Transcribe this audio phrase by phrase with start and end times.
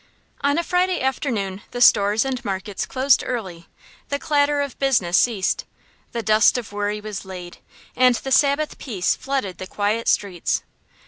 [0.43, 3.67] On a Friday afternoon the stores and markets closed early.
[4.09, 5.63] The clatter of business ceased,
[6.11, 7.59] the dust of worry was laid,
[7.95, 10.63] and the Sabbath peace flooded the quiet streets.